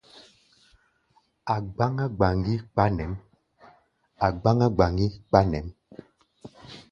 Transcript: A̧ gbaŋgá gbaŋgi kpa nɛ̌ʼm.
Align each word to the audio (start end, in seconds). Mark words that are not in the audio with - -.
A̧ 1.53 1.65
gbaŋgá 1.73 2.05
gbaŋgi 4.65 5.13
kpa 5.27 5.43
nɛ̌ʼm. 5.49 5.67